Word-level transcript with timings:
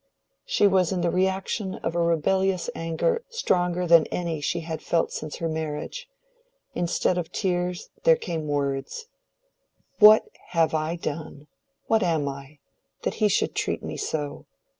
She 0.45 0.65
was 0.65 0.91
in 0.91 1.01
the 1.01 1.11
reaction 1.11 1.75
of 1.75 1.93
a 1.93 2.01
rebellious 2.01 2.71
anger 2.73 3.23
stronger 3.29 3.85
than 3.85 4.07
any 4.07 4.41
she 4.41 4.61
had 4.61 4.81
felt 4.81 5.11
since 5.11 5.35
her 5.35 5.47
marriage. 5.47 6.07
Instead 6.73 7.19
of 7.19 7.31
tears 7.31 7.91
there 8.03 8.15
came 8.15 8.47
words:— 8.47 9.05
"What 9.99 10.25
have 10.57 10.73
I 10.73 10.95
done—what 10.95 12.01
am 12.01 12.27
I—that 12.27 13.13
he 13.13 13.27
should 13.27 13.53
treat 13.53 13.83
me 13.83 13.95
so? 13.95 14.47